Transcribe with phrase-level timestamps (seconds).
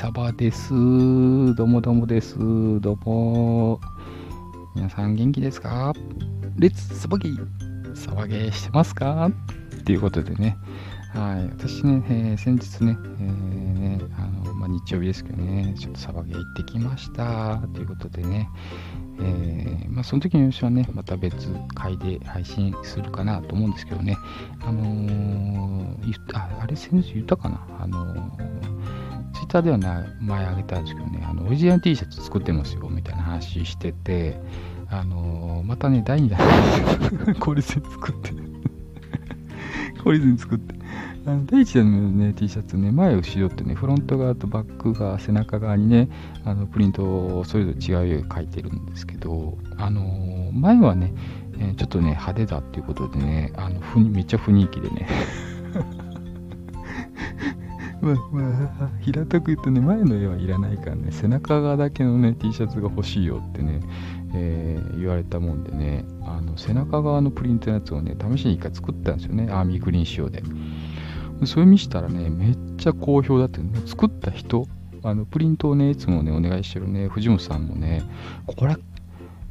[0.00, 0.70] サバです。
[0.70, 2.38] どうもどうもです。
[2.38, 3.80] どうも。
[4.76, 5.92] 皆さん元気ですか？
[6.56, 9.28] レッツサバゲーサバゲーしてますか？
[9.80, 10.56] っていうことでね。
[11.14, 11.46] はい。
[11.46, 17.60] 私ね、えー、先日ね、えー、ね、あの、まあ、日曜日ですけどね、ちょっとサバゲー行ってきました。
[17.74, 18.48] ということでね、
[19.20, 24.16] えー、まあ、その時の様子はね、また別回で配信するかなと思うんですけどね、
[24.60, 27.66] あのー、ああれ、先日言ったかな？
[27.80, 28.67] あのー、
[29.48, 34.38] ッターではな前あげたんですけどね、あのオリジナル T シャツ作ってますよみたいな話してて、
[34.90, 38.32] あのまたね、第2弾、 効率に作って、
[40.04, 40.74] 効率に作って、
[41.26, 46.10] あの第1弾のね、T シャツね、前後ろってね、フロント側とバック側、背中側にね、
[46.44, 47.02] あのプリント
[47.38, 51.14] をそれぞれ違うように書いてるんですけど、あのー、前はね、
[51.58, 55.08] え、ちょっとね、派手だっていうことでね、あのふにめっちゃ雰囲気でね、
[58.00, 63.80] まあまあ、平たく言うとね、前の絵はいらないからね、背中側だけのね、T シャツが欲しいよってね、
[64.34, 70.42] えー、言われたもんでね、あの背中側のプリントのやつをね、試しに一回作ったんですよね、アーミーグリーン仕様で。
[71.44, 74.66] それ見したらね、めっちゃ好評だって、ね、作った人、
[75.02, 78.02] あのプリントをね、いつもね、お願いしてるね、藤本さんもね、
[78.46, 78.76] これ、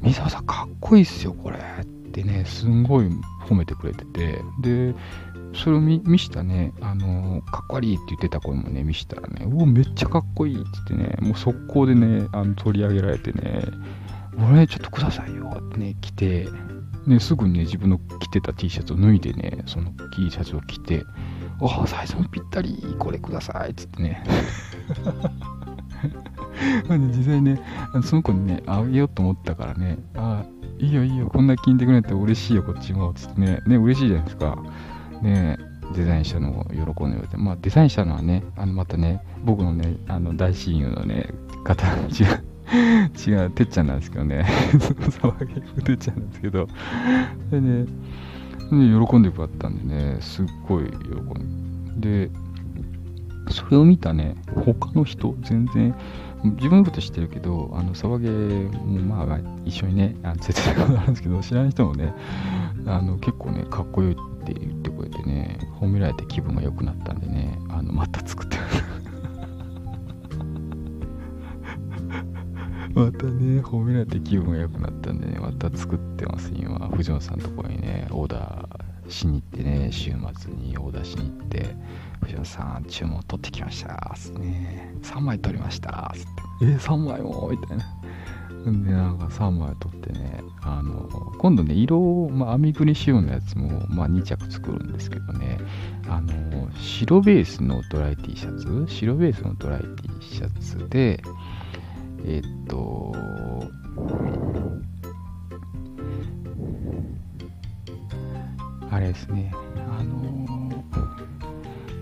[0.00, 3.08] 三沢さんかっこいいっすよ、これってね、すんごい
[3.48, 4.94] 褒めてくれてて、で、
[5.54, 13.62] それを見見したね、あのかっこ悪いって言ってた声もね、見したらね、うお、めっちゃかっこいいって言ってね、もう速攻でね、あの取り上げられてね、
[14.50, 16.48] 俺、ちょっとくださいよってね、来て、
[17.06, 21.04] ね、すぐにね、自分の着てた T シャツを脱いでね、その T シャツを着て、
[21.60, 24.22] おサイズもぴったり、これくださいっつってね。
[26.88, 27.60] まあね、実際ね、
[28.04, 30.44] その子にね、あげようと思ったからね、あ
[30.78, 34.62] いいよいいよ、こんな聞いてくれて嬉しいよ、こっちも、つってね、ね、嬉しいじゃないですか。
[35.22, 35.58] ね
[35.94, 41.30] デザインしたのを喜んでて、まあ、デザインしたのはね、あの、またね、僕のね、あの、大親友のね、
[41.64, 46.68] 方、違う、違う、てっちゃんなんですけどね、騒ぎのてっちゃんなんですけど、
[47.50, 47.86] でね、
[48.70, 50.96] ね、喜んでくれたんでね、すっごい喜
[51.40, 52.28] んで。
[52.28, 52.30] で、
[53.50, 55.94] それを見たね、他の人、全然、
[56.44, 58.28] 自分のこと知ってるけど、あの、騒げ
[58.76, 62.14] もまあ、一緒にね、あの説明があるんですけど、知らない人もね、
[62.86, 64.16] あの、結構ね、かっこよい
[64.50, 68.56] って言ってくれてね、褒められて気分が良くなったんでね、あの、また作って
[72.94, 76.78] またね、褒められて気分が良くなったんでね、また作ってます、今。
[76.88, 81.76] 藤野さんのところにね、オーダーしに行ってね、週末にオーダーしに行って、
[82.22, 86.28] 藤野さん、注文取ってきましたつってね、3枚取りましたつって、
[86.62, 87.48] えー、3枚も？
[87.50, 87.97] みたいな。
[88.72, 91.08] で、なんか3枚取ってね、あの、
[91.38, 95.58] 今度ね、色を、まあ、編みぐり仕様のやつも、まあ、2着作るんですけどね、
[96.08, 101.22] あの、白ベースのドライ T シャツ、白ベースのドライ T シャツで、
[102.24, 103.14] えっと、
[108.90, 109.52] あれですね、
[109.98, 110.48] あの、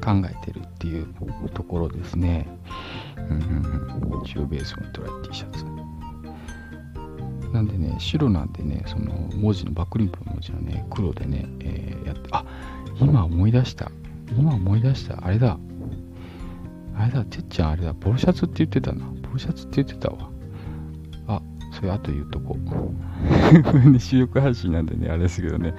[0.04, 1.06] 考えてるっていう
[1.52, 2.46] ところですね。
[3.16, 5.75] うんうんうん、白ベースのトライ T シャツ。
[7.56, 12.44] なんでね、白なんでね、その文字のバックリンクの文字はね、黒でね、えー、やって、あ
[13.00, 13.90] 今思い出した。
[14.36, 15.24] 今思い出した。
[15.24, 15.58] あれだ。
[16.94, 19.06] あれだ、てっちゃんあれだ、ポロシャツって言ってたな。
[19.22, 20.28] ポロシャツって言ってたわ。
[21.28, 22.58] あ、それ後言うとこ。
[23.98, 25.72] 収録配信なんでね、あれですけどね。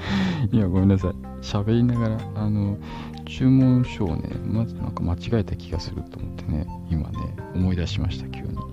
[0.51, 1.11] 今ごめんなさい。
[1.43, 2.79] 喋りながら、あの、
[3.27, 8.55] 注文書をね、まずなんか間違えた気がすると思ってね、今ね、思い出しました、急に。
[8.55, 8.63] は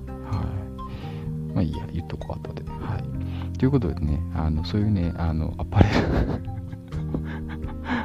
[0.61, 0.64] い。
[1.55, 2.63] まあいいや、言っとこう、後で。
[2.65, 3.59] はい。
[3.59, 5.95] ということでね、あの、そういうね、あの、アパレル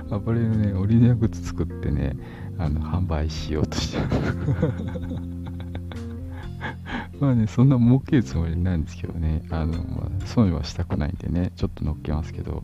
[0.15, 2.15] アパレルね、オリジナルグッズ作ってね、
[2.59, 3.99] あの販売しようとして
[7.19, 12.63] まあね、そんな儲けるつもりないんですけどね、あの、まあ、損はしたくないんでね、ちょっと乗っけますけど、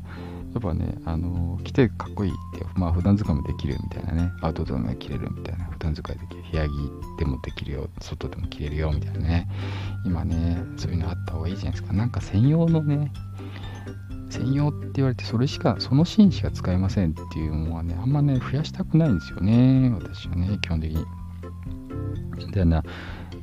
[0.56, 6.72] やっぱね、あの、着てかっこいいって、まあ普段使いもできるみたいなね、アウトドアも着れるみたいな、普段使いできる、部屋着
[7.20, 9.50] でもできるよ、外でも着れるよみたいなね、
[10.06, 11.92] 今ね、そういうのあった方がいいじゃないですか。
[11.92, 13.12] なんか専用のね、
[14.30, 21.06] 専用って言われて、それしか、そのシーンしか使えませんっていうのはね、あんまね、増やしたくないんですよね、私はね、基本的に。
[22.52, 22.84] でな、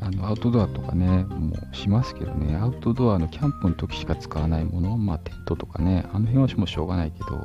[0.01, 7.45] あのアウトドアとかね、もうしますけどね、アウトドアのキャンプの時しか使わないもの、まあテントとかね、あの辺はもしょうがないけど、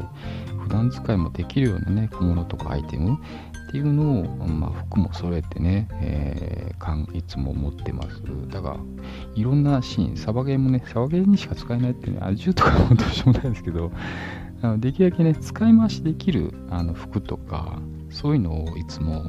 [0.63, 3.19] 普段使いもできるようなね、小物とかアイテム
[3.68, 8.21] っていうのを、まあ、服も揃えてね、えー、かんいつも持ってます。
[8.50, 8.77] だから、
[9.35, 13.91] いろんなシーン、サバゲーもね、サバゲーにしか使えないってね、あ銃とかもどうしようもないですけど、
[14.62, 19.25] あのできるだけね、使い回しできるあの服とか、そういうのをいつも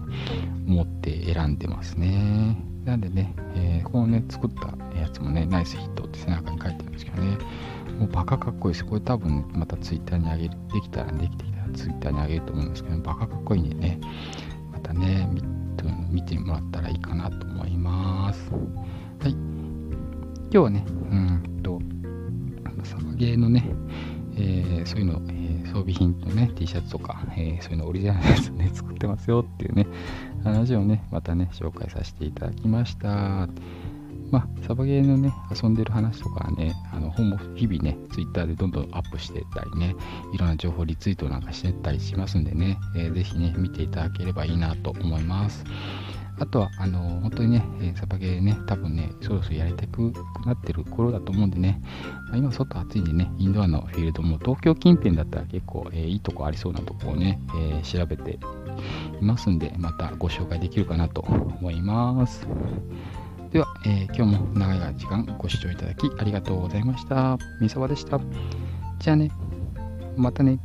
[0.66, 2.56] 持って選んでますね。
[2.84, 7.36] なんでね、えー、このね、作ったやつもね、ナイスヒットって背中に書いてるんですけどね、
[7.98, 8.84] もうバカかっこいいです。
[8.84, 14.00] これ多分、またツイッターにあげる、できたら、できてきたらツイッターにあげると思うんですけど、バカかっこいいんでね、
[14.72, 15.28] またね、
[16.10, 18.50] 見てもらったらいいかなと思います。
[19.20, 19.32] はい。
[19.32, 21.80] 今日はね、うんと、
[22.84, 23.64] サバゲーのね、
[24.36, 25.37] えー、そういうの、えー、
[25.78, 29.86] 装備品とね、T シャツとか、えー、そういうのオリジナルのやつね、 作ってますよっていうね、
[30.42, 33.48] 話をね、またね、紹介させていただきました。
[34.30, 39.94] まあ、サバゲーのね、遊んでる話とかはね、あの本も日々ね、ツイッターでどんどんアップしていったりね、
[40.34, 45.64] いろんな情報リツイートなんかしてったりしますんでね、えー、ぜひね、見ていただければいいなと思います。
[46.40, 50.12] あとは、あの、本当にね、えサバゲーね、多分ね、そろそろやりたく
[50.46, 51.82] なってる頃だと思うんでね、
[52.28, 58.38] まあ、今外暑いんでね、インドアのフィールドも東京近辺だったら結構、えー、いいとこありそうなとこをね、え調べて
[59.20, 62.46] いますんで、またご紹介できるかなと思います。
[63.50, 67.38] では、えー、今日も長い時間ご視聴いただきありがとうございました。
[67.60, 68.20] みさわでした。
[68.98, 69.30] じゃあね、
[70.16, 70.60] またね。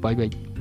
[0.00, 0.51] バイバイ。